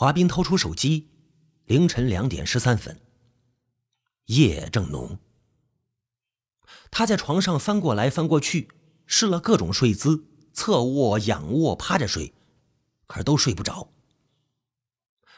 [0.00, 1.10] 华斌掏出手机，
[1.66, 3.02] 凌晨两点十三分，
[4.24, 5.18] 夜正浓。
[6.90, 8.70] 他在床上翻过来翻过去，
[9.04, 10.24] 试了各种睡姿，
[10.54, 12.32] 侧卧、仰卧、趴着睡，
[13.06, 13.92] 可是都睡不着。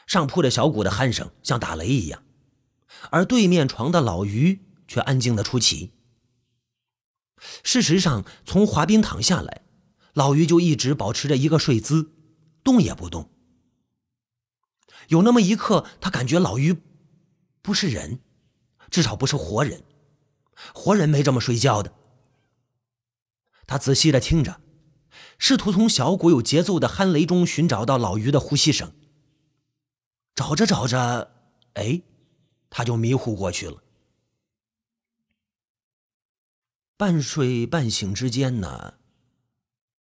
[0.07, 2.23] 上铺的小谷的鼾声像打雷一样，
[3.11, 5.91] 而对面床的老于却安静的出奇。
[7.63, 9.63] 事实上，从滑冰躺下来，
[10.13, 12.13] 老于就一直保持着一个睡姿，
[12.63, 13.29] 动也不动。
[15.09, 16.75] 有那么一刻，他感觉老于
[17.61, 18.19] 不是人，
[18.89, 19.83] 至少不是活人，
[20.73, 21.93] 活人没这么睡觉的。
[23.65, 24.61] 他仔细的听着，
[25.37, 28.93] 试图从小谷有节奏的鼾雷中寻找到老于的呼吸声。
[30.35, 31.31] 找着找着，
[31.73, 32.01] 哎，
[32.69, 33.83] 他就迷糊过去了。
[36.97, 38.95] 半睡半醒之间呢，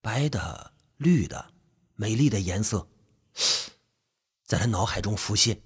[0.02, 1.54] 白的、绿的、
[1.96, 2.88] 美丽的颜色，
[4.52, 5.62] 在他脑海中浮现。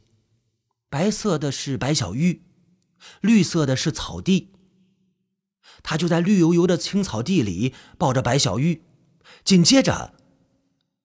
[0.90, 2.44] 白色的是白小玉，
[3.20, 4.54] 绿色的是草地。
[5.82, 8.84] 他就在绿油油的青草地里抱着白小玉，
[9.44, 10.14] 紧接着。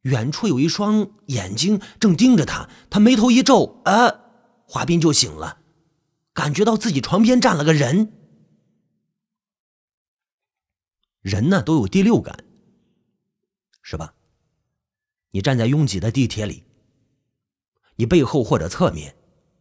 [0.03, 4.12] 远处有一双眼睛正盯着他，他眉头一皱，啊，
[4.67, 5.62] 华斌就醒了，
[6.34, 8.12] 感觉到自己床边站了个人。
[11.22, 12.44] 人呢都有第六感，
[13.81, 14.12] 是吧？
[15.31, 16.65] 你站在拥挤的地铁里，
[18.01, 19.15] 你背后或者侧面，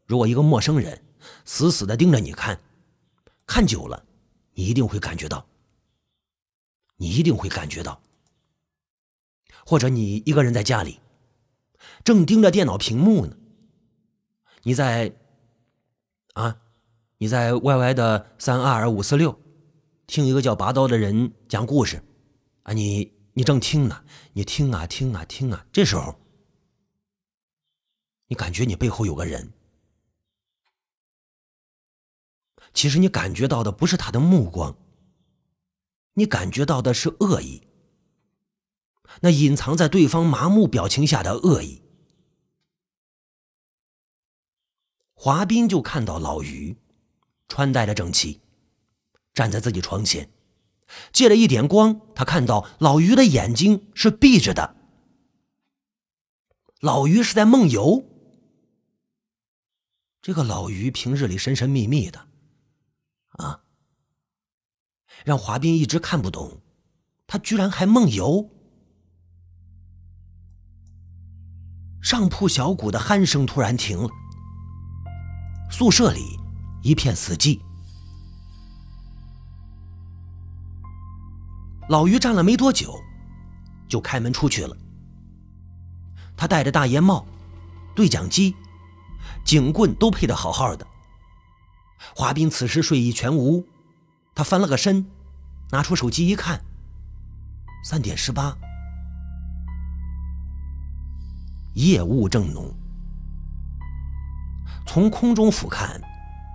[0.06, 1.04] 如果一个陌生人
[1.44, 2.58] 死死的盯着你看，
[3.45, 4.06] 看久了，
[4.54, 5.45] 你一定会感觉到，
[6.95, 8.02] 你一定会感觉到。
[9.66, 11.02] 或者你一个人在家里，
[12.06, 13.36] 正盯着电脑屏幕呢。
[14.64, 15.14] 你在
[16.32, 16.62] 啊，
[17.17, 19.38] 你在 Y Y 的三二五四六
[20.08, 22.02] 听一个叫拔刀的人讲故事
[22.64, 24.02] 啊，你你正听呢，
[24.32, 26.16] 你听啊听啊听啊，这时候
[28.30, 29.52] 你感觉你背后有个人，
[32.76, 34.78] 其实你感觉到的不是他的目光，
[36.14, 37.64] 你感觉到的是恶意。
[39.22, 41.82] 那隐藏在对方麻木表情下的恶意，
[45.16, 46.78] 华斌就看到老于
[47.48, 48.42] 穿戴的整齐，
[49.34, 50.30] 站在自己床前，
[51.12, 54.76] 借了一点光，他看到老于的眼睛是闭着的。
[56.80, 58.06] 老于是在梦游。
[60.22, 62.28] 这个老于平日里神神秘秘的，
[63.30, 63.62] 啊，
[65.24, 66.62] 让华斌一直看不懂，
[67.26, 68.50] 他居然还梦游。
[72.02, 74.10] 上铺小谷的鼾声突然停了，
[75.72, 76.38] 宿舍里
[76.82, 77.60] 一片死寂。
[81.88, 82.94] 老于站了没多久，
[83.88, 84.76] 就开门出去了。
[86.36, 87.26] 他戴着大檐帽，
[87.96, 88.56] 对讲机、
[89.49, 90.86] 警棍都配得好好的。
[92.15, 93.65] 华斌此时睡意全无，
[94.36, 95.08] 他翻了个身，
[95.71, 96.61] 拿出手机一看，
[97.83, 98.55] 三点十八。
[101.73, 102.71] 夜雾正浓，
[104.86, 105.99] 从空中俯瞰，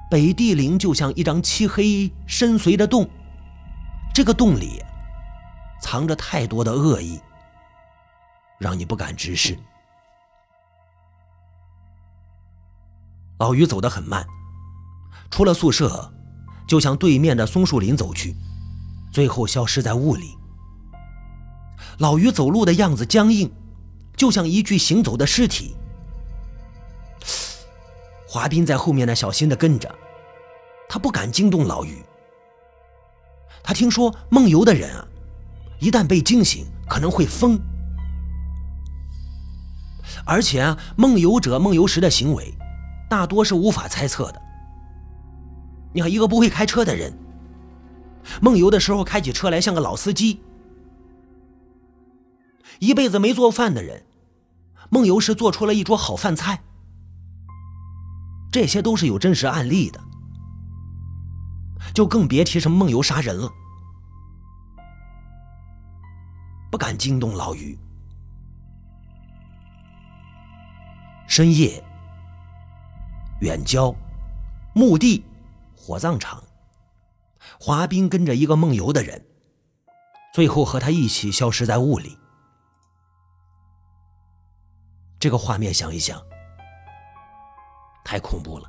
[0.08, 3.10] 北地陵就像一张漆黑深邃的洞，
[4.14, 4.80] 这个洞里
[5.82, 7.20] 藏着太多的恶意，
[8.60, 9.58] 让你不敢直视。
[13.44, 14.26] 老于走得很慢，
[15.30, 16.10] 出了宿舍，
[16.66, 18.34] 就向对面的松树林走去，
[19.12, 20.34] 最后消失在雾里。
[21.98, 23.52] 老于走路的样子僵硬。
[24.16, 25.74] 就像一具行走的尸体，
[28.26, 29.92] 华斌在后面呢，小心的跟着，
[30.88, 32.02] 他不敢惊动老于。
[33.62, 35.06] 他听说梦游的人啊，
[35.80, 37.60] 一旦被惊醒，可能会疯，
[40.24, 42.54] 而且啊，梦游者梦游时的行为，
[43.14, 44.42] 大多是无法猜测的。
[45.92, 47.16] 你看，一个不会开车的人，
[48.42, 50.40] 梦游的时候开起车来像个老司机。
[52.80, 54.04] 一辈子没做饭的人，
[54.90, 56.60] 梦游时做出了一桌好饭菜，
[58.50, 60.00] 这些都是有真实案例的，
[61.94, 63.48] 就更别提什么梦游杀人了。
[66.68, 67.78] 不敢惊动老于。
[71.28, 71.80] 深夜，
[73.44, 73.94] 远郊，
[74.74, 75.22] 墓地，
[75.76, 76.42] 火葬场，
[77.60, 79.22] 华斌跟着一个梦游的人，
[80.32, 82.18] 最后和他一起消失在雾里。
[85.20, 86.18] 这个画面想一想，
[88.02, 88.66] 太恐怖了。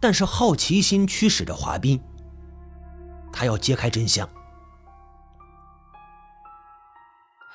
[0.00, 2.02] 但是好奇心驱使着华斌，
[3.30, 4.26] 他要揭开真相。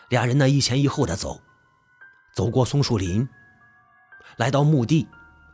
[0.09, 1.41] 俩人呢一前一后的走，
[2.35, 3.27] 走过松树林，
[4.37, 5.07] 来到墓地，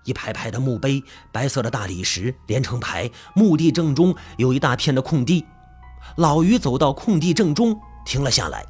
[0.08, 3.12] 一排排的墓碑，白色的大理石连成排。
[3.36, 5.46] 墓地正中有一大片的空地，
[6.16, 8.66] 老于走到空地正中，停了下来。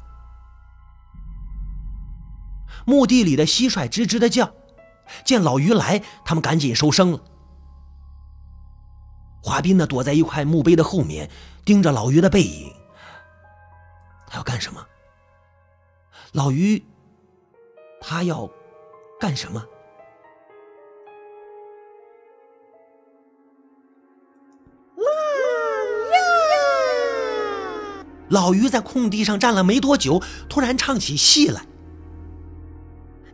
[2.84, 4.52] 墓地里的蟋蟀吱吱的叫，
[5.24, 7.20] 见老于来，他们赶紧收声了。
[9.40, 11.30] 华斌呢，躲在一块墓碑的后面，
[11.64, 12.74] 盯着老于的背影。
[14.26, 14.84] 他要干什么？
[16.32, 16.84] 老于，
[18.00, 18.50] 他要
[19.20, 19.64] 干什么？
[28.28, 31.66] 老于在空地上站了没多久，突然唱起戏来。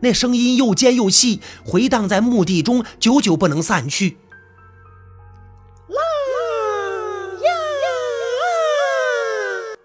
[0.01, 4.17] 那声音又尖又细，回荡在墓地中，久久不能散去。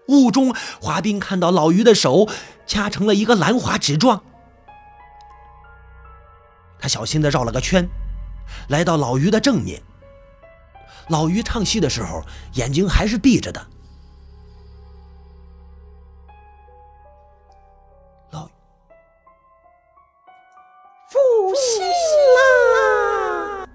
[0.07, 2.27] 雾中，华斌看到老于的手
[2.67, 4.21] 掐成了一个兰花指状。
[6.77, 7.87] 他小心的绕了个圈，
[8.67, 9.81] 来到老于的正面。
[11.07, 12.23] 老于唱戏的时候，
[12.55, 13.65] 眼睛还是闭着的。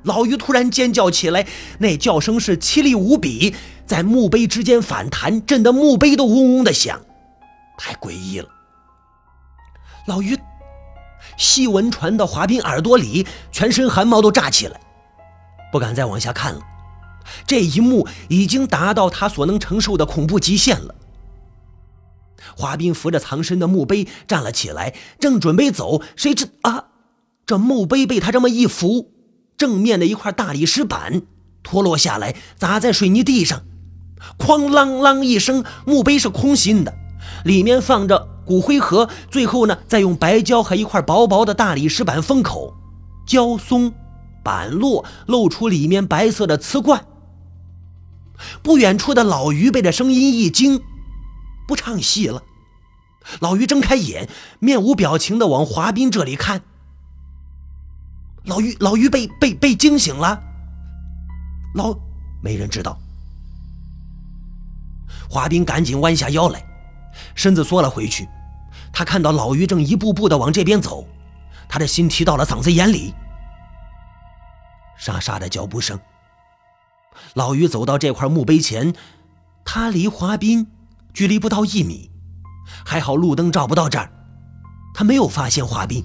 [0.07, 1.47] 老于突然尖叫起来，
[1.81, 3.55] 那叫声是凄厉无比。
[3.87, 7.01] 在墓碑之间反弹，震得墓碑都嗡嗡的响，
[7.79, 8.49] 太诡异了。
[10.07, 10.39] 老于，
[11.37, 14.81] 细闻传到华斌耳朵里，全身汗毛都炸起来，
[15.71, 16.61] 不敢再往下看了。
[17.47, 20.95] 这一幕已经达到他所能承受的恐怖极限了。
[22.57, 26.87] 华斌扶着藏身的墓碑站了起来，正准备走，谁知啊，
[27.45, 29.13] 这墓碑被他这么一扶，
[29.57, 31.23] 正面的一块大理石板
[31.63, 33.63] 脱落下来，砸在水泥地上。
[34.39, 36.95] 哐啷啷一声，墓碑是空心的，
[37.45, 39.09] 里面放着骨灰盒。
[39.31, 42.75] 最后呢，再用白胶和一块薄薄的大理石板封口，
[43.27, 43.93] 胶松，
[44.43, 47.07] 板落，露出里面白色的瓷罐。
[48.63, 50.81] 不远处的老于被这声音一惊，
[51.67, 52.43] 不唱戏了。
[53.41, 54.29] 老于睁开眼，
[54.61, 56.63] 面无表情的往华斌这里看。
[58.47, 60.41] 老于，老于被被被惊醒了。
[61.75, 61.95] 老，
[62.43, 62.99] 没人知道。
[65.29, 66.65] 华斌赶紧弯下腰来，
[67.35, 68.29] 身子缩了回去。
[68.93, 71.07] 他看到老于正一步步的往这边走，
[71.69, 73.13] 他的心提到了嗓子眼里。
[74.97, 75.99] 沙沙的脚步声。
[77.35, 78.95] 老于走到这块墓碑前，
[79.65, 80.67] 他离华斌
[81.13, 82.11] 距离不到一米，
[82.85, 84.11] 还好路灯照不到这儿，
[84.95, 86.05] 他没有发现华斌。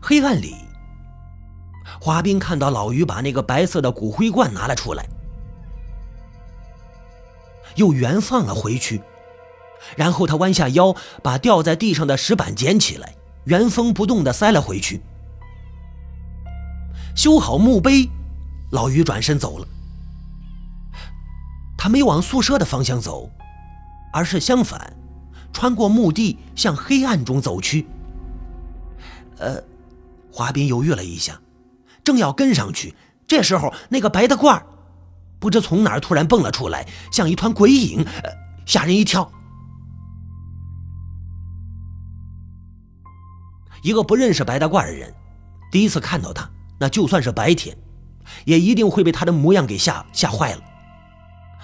[0.00, 0.54] 黑暗里，
[2.00, 5.06] 华斌看到老于把那个白色的骨灰罐拿了出来。
[7.76, 9.00] 又原放了回去，
[9.96, 13.14] 然后他弯下腰，把掉在地上的石板捡起来，
[13.44, 15.00] 原封不动地塞了回去。
[17.14, 18.08] 修好墓碑，
[18.70, 19.66] 老于转身走了。
[21.76, 23.30] 他没往宿舍的方向走，
[24.12, 24.92] 而是相反，
[25.52, 27.86] 穿过墓地向黑暗中走去。
[29.38, 29.62] 呃，
[30.30, 31.40] 华斌犹豫了一下，
[32.04, 32.94] 正要跟上去，
[33.26, 34.62] 这时候那个白大褂
[35.38, 38.06] 不知从哪儿突然蹦了出来，像一团鬼影，
[38.66, 39.30] 吓人一跳。
[43.82, 45.14] 一个不认识白大褂的人，
[45.70, 47.76] 第一次看到他，那就算是白天，
[48.44, 50.62] 也一定会被他的模样给吓吓坏了。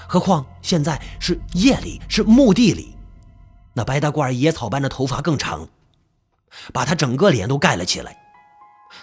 [0.07, 2.97] 何况现在是夜里，是墓地里，
[3.73, 5.69] 那白大褂野草般的头发更长，
[6.73, 8.24] 把他整个脸都盖了起来。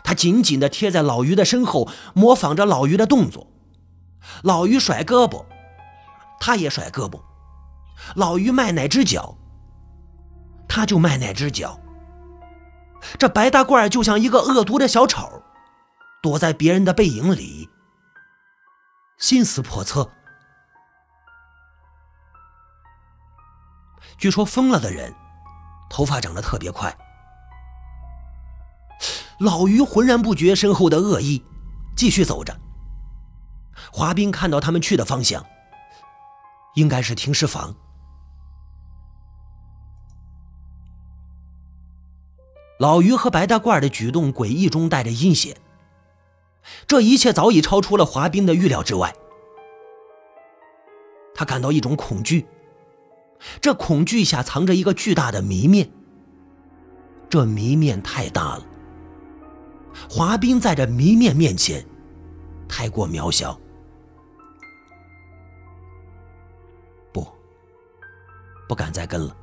[0.03, 3.47] 他紧紧地贴在老于的身后，模仿着老于的动作。
[4.43, 5.45] 老于甩胳膊，
[6.39, 7.19] 他也甩胳膊；
[8.15, 9.35] 老于迈哪只脚，
[10.67, 11.79] 他就迈哪只脚。
[13.17, 15.41] 这白大褂就像一个恶毒的小丑，
[16.21, 17.67] 躲在别人的背影里，
[19.17, 20.09] 心思叵测。
[24.17, 25.11] 据说疯了的人，
[25.89, 26.95] 头发长得特别快。
[29.41, 31.43] 老于浑然不觉身后的恶意，
[31.95, 32.55] 继续走着。
[33.91, 35.43] 华斌看到他们去的方向，
[36.75, 37.75] 应该是停尸房。
[42.77, 45.57] 老于和白大褂的举动诡异中带着阴险，
[46.85, 49.11] 这一切早已超出了华斌的预料之外。
[51.33, 52.45] 他感到一种恐惧，
[53.59, 55.91] 这恐惧下藏着一个巨大的谜面。
[57.27, 58.65] 这谜面太大了，
[60.09, 61.85] 华斌在这谜面面前，
[62.67, 63.59] 太过渺小。
[67.11, 67.27] 不
[68.67, 69.35] 不敢再跟了。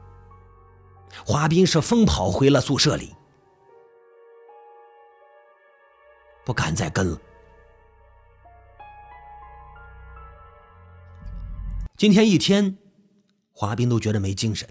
[1.25, 3.15] 华斌是疯跑回了宿舍里。
[6.45, 7.21] 不敢再跟了。
[11.97, 12.79] 今天一天，
[13.53, 14.69] 华斌都觉得没精神。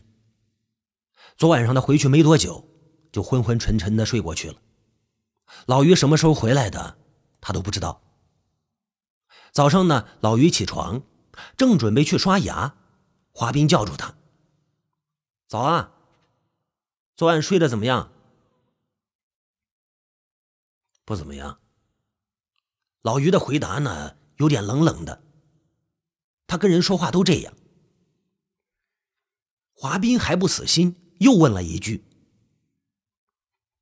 [1.36, 2.68] 昨晚上他回去没多久，
[3.12, 4.56] 就昏昏沉沉的睡过去了。
[5.66, 6.98] 老于什么时候回来的，
[7.42, 8.02] 他都不知道。
[9.52, 11.02] 早上呢，老于起床，
[11.56, 12.76] 正准备去刷牙，
[13.32, 14.16] 华斌叫住他
[15.48, 15.94] ：“早啊，
[17.16, 18.12] 昨晚睡得怎么样
[21.06, 21.60] ？”“不怎么样。”
[23.02, 25.24] 老于的回答呢，有点冷冷的。
[26.46, 27.54] 他跟人说话都这样。
[29.74, 32.04] 华斌还不死心，又问了一句：“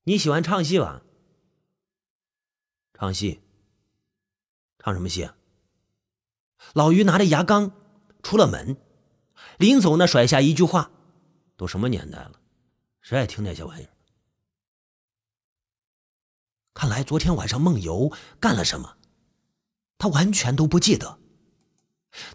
[0.03, 1.01] 你喜欢唱戏吧
[2.97, 3.41] ？”“唱戏。
[4.79, 5.35] ”“唱什么戏？”啊？
[6.73, 7.71] 老于拿着牙缸
[8.23, 8.77] 出了门，
[9.57, 10.89] 临走呢，甩下一句话
[11.57, 12.39] ：“都什么年代了，
[13.01, 13.89] 谁爱听那些玩意儿？”
[16.73, 18.97] 看来昨天晚上梦游干了什么，
[19.97, 21.19] 他完全都不记得。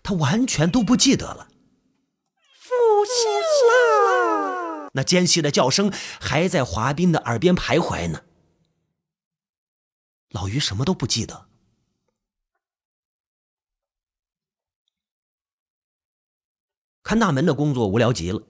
[0.02, 1.49] 他完全都不记得了。
[4.93, 5.90] 那尖细的叫声
[6.21, 8.23] 还在华斌的耳边徘徊呢。
[10.30, 11.49] 老于什么都不记得。
[17.02, 18.46] 看大门的工作无聊极了，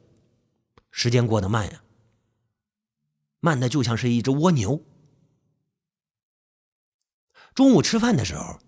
[0.91, 1.83] 时间过得慢呀，
[3.41, 4.85] 慢的就像是一只蜗牛。
[7.55, 8.61] 中午吃饭的时候，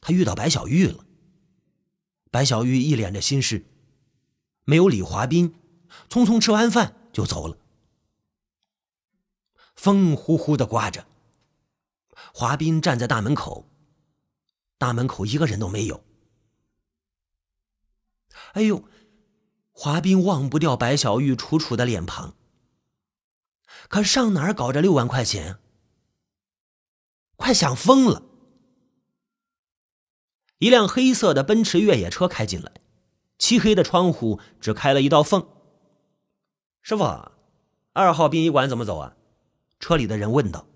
[0.00, 1.06] 他遇到白小玉了。
[2.32, 3.64] 白小玉一脸的心事，
[4.64, 5.54] 没有理华斌，
[6.08, 7.56] 匆匆吃完饭就走了。
[9.76, 11.06] 风呼呼的刮着，
[12.32, 13.68] 华斌站在大门口，
[14.78, 16.04] 大门口一个人都没有。
[18.52, 18.84] 哎呦，
[19.72, 22.34] 华斌忘不掉白小玉楚楚的脸庞，
[23.88, 25.58] 可上哪儿搞这六万块钱？
[27.36, 28.22] 快想疯了！
[30.58, 32.80] 一辆黑色的奔驰越野车开进来，
[33.38, 35.46] 漆黑的窗户只开了一道缝。
[36.80, 37.04] 师傅，
[37.92, 39.16] 二号殡仪馆怎么走啊？
[39.78, 40.66] 车里的人问道。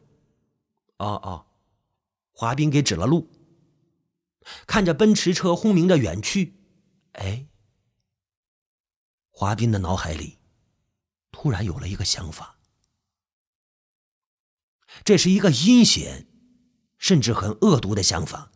[1.01, 1.47] 哦哦，
[2.31, 3.31] 华斌给指了路。
[4.67, 6.55] 看着奔驰车轰鸣着远去，
[7.13, 7.47] 哎，
[9.31, 10.39] 华斌的脑海里
[11.31, 12.59] 突然有了一个想法，
[15.05, 16.27] 这是一个阴险，
[16.99, 18.51] 甚至很恶毒的想法。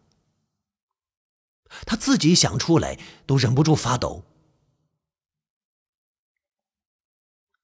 [1.87, 4.25] 他自己想出来都忍不住发抖。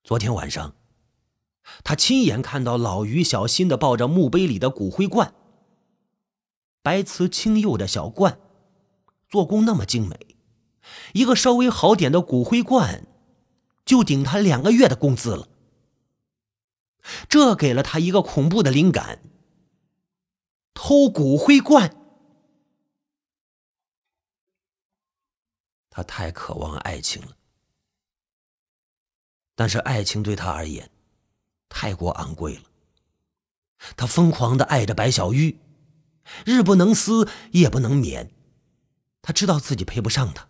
[0.04, 0.74] 昨天晚上，
[1.84, 5.34] 他亲眼看到老于小心的抱着墓碑里的骨灰罐，
[6.82, 8.40] 白瓷青釉的小罐，
[9.28, 10.36] 做工那么精美，
[11.12, 13.06] 一个稍微好点的骨灰罐，
[13.84, 15.48] 就顶他两个月的工资了。
[17.28, 19.22] 这给了他一个恐怖的灵感：
[20.74, 21.96] 偷骨灰罐。
[25.88, 27.36] 他太渴望爱情了，
[29.54, 30.90] 但是爱情对他而言
[31.70, 32.64] 太过昂贵了。
[33.96, 35.58] 他疯狂的爱着白小玉，
[36.44, 38.30] 日不能思，夜不能眠。
[39.22, 40.48] 他知道自己配不上她。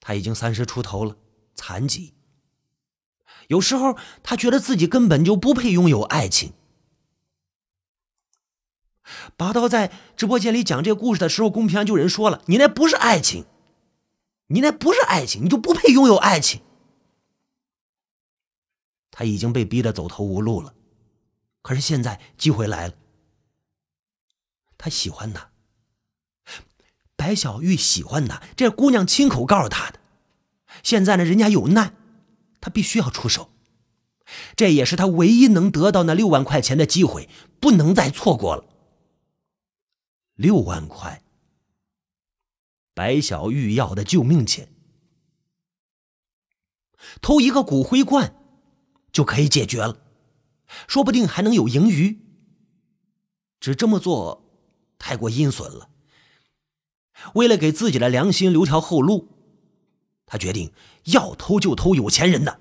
[0.00, 1.16] 他已经三十出头了，
[1.54, 2.14] 残疾。
[3.46, 6.52] 有时候他觉得自己根本就不配拥有爱情。
[9.36, 13.44] 拔刀在直播间里讲这个故事的时候，公屏上就有人说了：“你那不是爱情。”
[14.48, 16.60] 你那不是爱情，你就不配拥有爱情。
[19.18, 20.74] 他已经被逼得走投无路了，
[21.62, 22.94] 可是现在机会来了。
[24.76, 25.52] 他喜欢她，
[27.16, 29.98] 白小玉喜欢他，这姑娘亲口告诉他的。
[30.82, 31.96] 现在呢，人家有难，
[32.60, 33.50] 他必须要出手。
[34.54, 38.66] 这也是他唯一能得到那六万块钱的机会，不能再错过了。
[40.34, 41.22] 六万块。
[42.92, 44.68] 白小玉要的救命钱，
[47.22, 48.34] 偷一个骨灰罐
[49.12, 49.98] 就可以解决了，
[50.86, 52.20] 说不定还能有盈余。
[53.60, 54.44] 只这么做
[54.98, 55.88] 太过阴损了。
[57.34, 59.28] 为了给自己的良心留条后路，
[60.26, 60.72] 他决定
[61.04, 62.60] 要偷就偷有钱人的。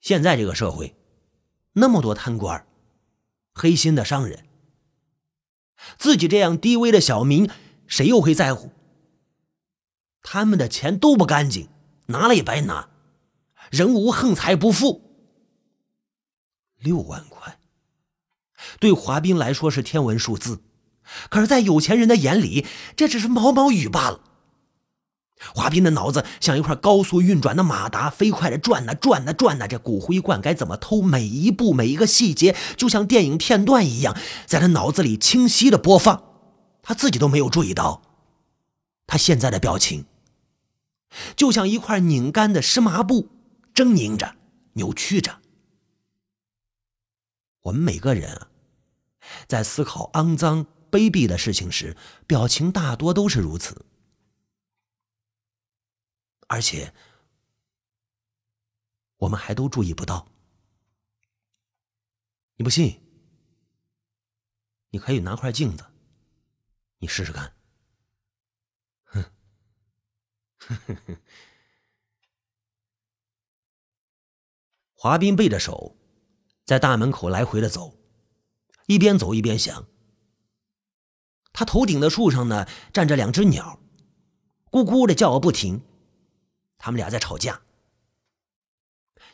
[0.00, 0.94] 现在这个社会，
[1.72, 2.66] 那么多贪官、
[3.54, 4.46] 黑心的商人，
[5.96, 7.50] 自己这样低微的小民。
[7.88, 8.70] 谁又会在乎？
[10.22, 11.68] 他们的钱都不干净，
[12.06, 12.88] 拿了也白拿。
[13.72, 15.00] 人无横财不富。
[16.78, 17.58] 六万块，
[18.78, 20.60] 对华斌来说是天文数字，
[21.30, 24.20] 可是，在有钱人的眼里，这只是毛毛雨罢了。
[25.54, 29.66] 华斌的脑子像一块高速运转的马达，飞快的转呐转呐转呐。
[29.66, 31.00] 这骨灰罐该怎么偷？
[31.00, 34.14] 每一步每一个细节，就像电影片段一样，
[34.44, 36.22] 在他脑子里清晰的播放。
[36.82, 38.02] 他自己都没有注意到，
[39.06, 40.04] 他现在的表情，
[41.34, 43.28] 就像一块拧干的湿麻布，
[43.74, 44.36] 狰狞着，
[44.74, 45.40] 扭曲着。
[47.60, 48.50] 我们每个人啊，
[49.46, 53.86] 在思考肮脏卑鄙的事情时，表情大多都是如此。
[56.48, 56.92] 而且，
[59.16, 60.28] 我们还都注意不到。
[62.56, 63.00] 你不信？
[64.90, 65.86] 你可以拿块镜子，
[66.98, 67.56] 你试试看。
[69.04, 69.24] 哼，
[70.58, 71.16] 哼哼哼。
[75.02, 75.96] 华斌背着手，
[76.64, 77.98] 在大门口来回的走，
[78.86, 79.84] 一边走一边想。
[81.52, 83.80] 他头顶的树上呢，站着两只鸟，
[84.70, 85.82] 咕咕的叫个不停。
[86.78, 87.62] 他们俩在吵架。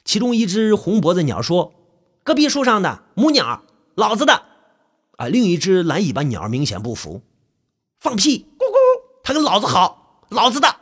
[0.06, 1.74] 其中一只红脖子鸟说
[2.24, 3.62] ：“隔壁树上的母鸟，
[3.94, 4.46] 老子的。”
[5.20, 7.20] 啊，另一只蓝尾巴鸟明显不服
[8.00, 8.46] ：“放屁！
[8.58, 10.76] 咕咕，他跟老子好，老子的。”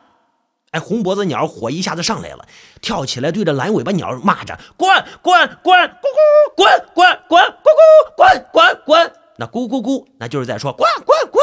[0.76, 2.46] 哎，红脖子鸟火一下子上来了，
[2.82, 4.88] 跳起来对着蓝尾巴鸟骂着：“滚
[5.22, 5.74] 滚滚！
[5.74, 7.42] 咕咕，滚滚滚！
[7.42, 11.42] 咕咕，滚滚滚！”那咕咕咕，那就是在说：“滚滚滚！”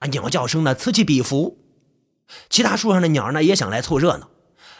[0.00, 1.56] 啊，鸟叫声呢此起彼伏。
[2.50, 4.28] 其他树上的鸟呢也想来凑热闹，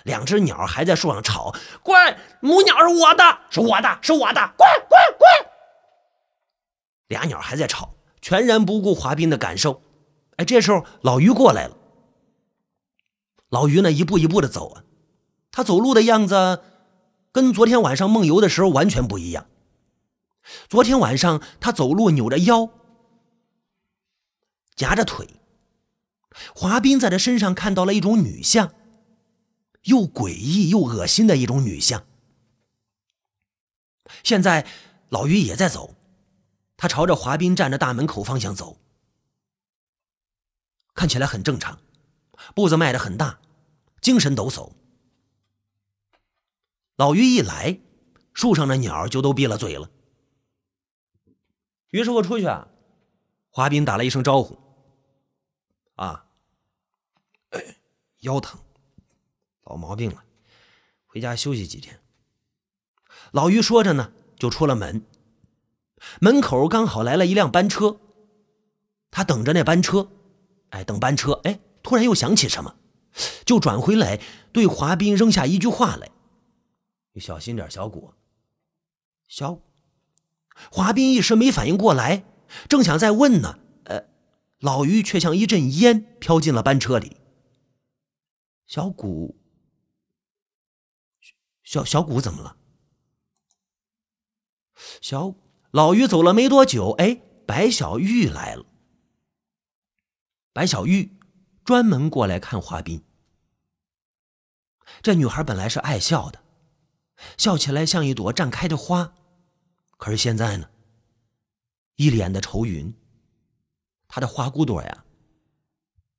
[0.03, 2.19] 两只鸟还在树上吵：“滚！
[2.41, 4.51] 母鸟是我的，是我的，是我的！
[4.59, 5.29] 滚滚滚！”
[7.09, 9.81] 俩鸟还在吵，全然不顾滑冰的感受。
[10.37, 11.75] 哎，这时候老于过来了。
[13.49, 14.85] 老于呢一步一步的走啊，
[15.51, 16.63] 他走路的样子
[17.33, 19.47] 跟昨天晚上梦游的时候完全不一样。
[20.69, 22.69] 昨天晚上他走路扭着腰，
[24.75, 25.29] 夹着腿。
[26.55, 28.75] 华斌在他身上看到了一种女相，
[29.85, 32.05] 又诡异又恶心的一种女相。
[34.23, 34.67] 现在
[35.09, 35.95] 老于也在走，
[36.77, 38.79] 他朝着华斌站着大门口方向走，
[40.95, 41.81] 看起来很正常，
[42.55, 43.41] 步子迈得很大，
[44.01, 44.73] 精神抖擞。
[46.97, 47.81] 老于一来，
[48.33, 49.91] 树上的鸟就都闭了嘴了。
[51.91, 52.69] 于师傅出去啊，
[53.51, 54.59] 华斌打了一声招呼。
[55.95, 56.27] 啊。
[58.21, 58.59] 腰疼，
[59.65, 60.25] 老毛病了，
[61.07, 62.01] 回家休息几天。
[63.31, 65.05] 老于说着呢，就出了门。
[66.21, 68.01] 门口刚好来了一辆班车，
[69.11, 70.11] 他等着那班车，
[70.71, 72.77] 哎，等班车，哎，突然又想起什么，
[73.45, 74.21] 就转回来
[74.53, 76.11] 对华斌扔下一句话来
[77.15, 78.15] ：“你小心点，小谷。”
[79.29, 79.61] 小
[80.71, 82.25] 华斌一时没反应过来，
[82.69, 84.09] 正想再问呢，呃，
[84.59, 87.17] 老于却像一阵烟飘进了班车里。
[88.67, 89.39] 小谷，
[91.63, 92.57] 小小谷怎么了？
[95.01, 95.35] 小
[95.71, 98.67] 老于走了没多久，哎，白小玉来了。
[100.53, 101.19] 白小玉
[101.65, 103.03] 专门过来看华斌。
[105.03, 106.43] 这女孩本来是爱笑的，
[107.37, 109.15] 笑起来像一朵绽开的花，
[109.97, 110.71] 可是现在呢，
[111.97, 112.93] 一脸的愁云，
[114.09, 115.05] 她的花骨朵呀，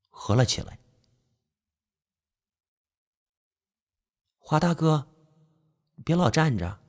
[0.10, 0.80] 合了起来。
[4.38, 5.08] 华大哥，
[6.06, 6.80] 别老站着，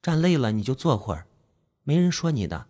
[0.00, 1.26] 站累了你就坐会儿，
[1.82, 2.68] 没人说你的。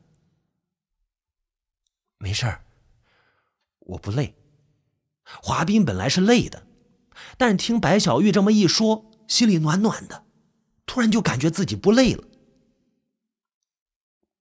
[2.18, 2.64] 没事儿，
[3.78, 4.34] 我不累。
[5.22, 6.65] 华斌本来是累的，
[7.36, 10.24] 但听白小玉这么一说，心里暖暖的，
[10.86, 12.24] 突然就感觉自己不累了。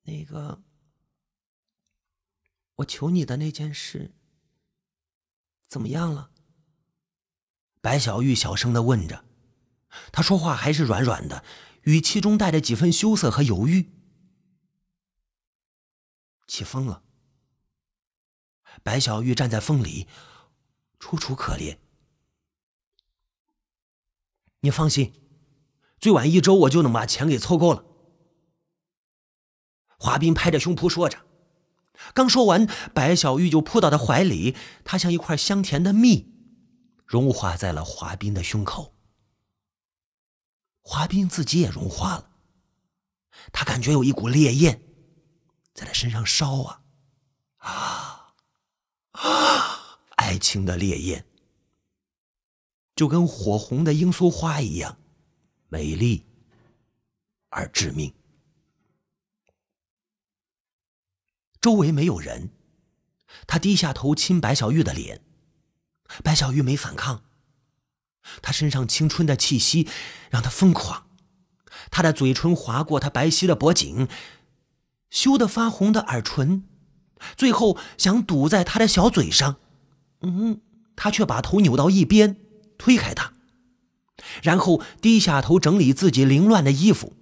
[0.03, 0.63] 那个，
[2.75, 4.13] 我求你的那件事
[5.67, 6.31] 怎么样了？
[7.81, 9.25] 白小玉小声的问着。
[10.11, 11.43] 他说话还是软软的，
[11.83, 13.91] 语气中带着几分羞涩和犹豫。
[16.47, 17.01] 起风了，
[18.83, 20.07] 白小玉站在风里，
[20.99, 21.77] 楚楚可怜。
[24.65, 25.13] 你放心，
[25.99, 27.85] 最晚一周我就能把钱给凑够了。
[29.99, 31.19] 华斌拍着胸脯说着，
[32.15, 36.33] 刚说完，白小玉就扑到他怀里，他像一块香甜的蜜，
[37.05, 38.95] 融化在了华斌的胸口。
[40.81, 42.31] 华斌自己也融化了，
[43.53, 44.81] 他感觉有一股烈焰
[45.75, 46.81] 在他身上烧啊
[47.57, 48.33] 啊
[49.11, 49.99] 啊！
[50.15, 51.23] 爱情的烈焰
[52.95, 54.97] 就跟火红的罂粟花一样
[55.67, 56.25] 美丽
[57.49, 58.13] 而致命。
[61.59, 62.51] 周围没有人，
[63.47, 65.21] 他低下头亲白小玉的脸，
[66.23, 67.23] 白小玉没反抗，
[68.41, 69.87] 他身上青春的气息
[70.29, 71.07] 让他疯狂，
[71.89, 74.07] 他的嘴唇划过她白皙的脖颈，
[75.09, 76.67] 羞得发红的耳唇，
[77.35, 79.57] 最后想堵在她的小嘴上，
[80.21, 80.61] 嗯，
[80.95, 82.44] 他却把头扭到一边，
[82.77, 83.33] 推开他，
[84.41, 87.13] 然后低下头整理自己凌乱的衣服。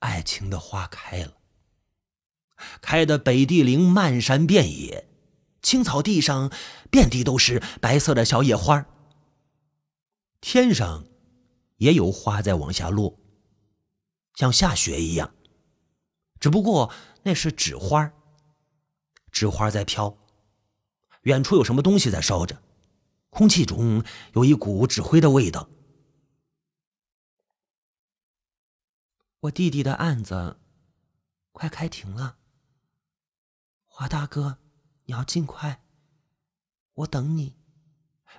[0.00, 1.36] 爱情的花开了，
[2.80, 5.08] 开的北地陵漫山遍野，
[5.62, 6.50] 青草地上
[6.90, 8.84] 遍地都是白色的小野花
[10.40, 11.06] 天上
[11.76, 13.16] 也有花在往下落，
[14.34, 15.32] 像下雪一样，
[16.40, 16.92] 只不过
[17.22, 18.12] 那是纸花
[19.30, 20.18] 纸花在飘，
[21.22, 22.60] 远处有什么东西在烧着，
[23.32, 25.70] 空气中有一股纸灰的味道。
[29.40, 30.58] 我弟弟的案子
[31.50, 32.36] 快开庭了，
[33.86, 34.58] 华大哥，
[35.06, 35.82] 你要尽快，
[36.92, 37.56] 我等你。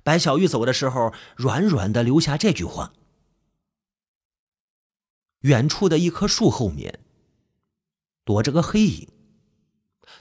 [0.04, 2.94] 白小玉走的时候，软软的留下这句话。
[5.40, 7.04] 远处的一棵树后面，
[8.24, 9.10] 躲着个黑影，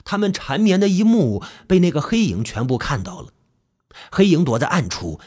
[0.03, 3.32] 他们缠绵的一幕被那个黑影全部看到了。
[4.11, 5.19] 黑影躲在暗处，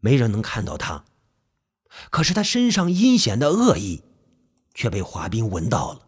[0.00, 1.04] 没人能看到他，
[2.10, 4.02] 可是他身上阴险的恶意。
[4.76, 6.06] 却被华斌闻到了。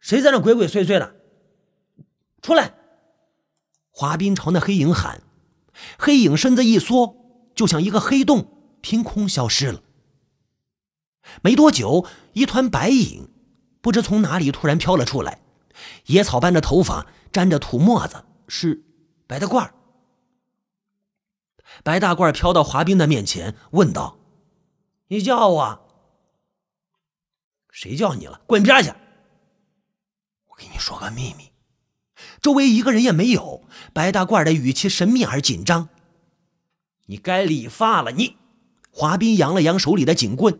[0.00, 1.14] 谁在那鬼鬼祟祟的？
[2.42, 2.74] 出来！
[3.90, 5.22] 华斌朝那黑影喊。
[6.00, 9.84] 黑影身子一缩，就像一个黑洞，凭空消失了。
[11.42, 13.28] 没多久，一团白影
[13.80, 15.40] 不知从哪里突然飘了出来，
[16.06, 18.84] 野草般的头发沾着土沫子，是
[19.26, 19.70] 白大褂。
[21.84, 24.18] 白大褂飘到华斌的面前，问道。
[25.08, 25.88] 你叫我？
[27.70, 28.40] 谁叫你了？
[28.46, 28.90] 滚边去！
[30.48, 31.52] 我给你说个秘密，
[32.42, 33.62] 周围一个人也没有。
[33.92, 35.88] 白大褂的语气神秘而紧张。
[37.06, 38.12] 你该理发了。
[38.12, 38.36] 你，
[38.90, 40.58] 华斌扬了扬手里的警棍，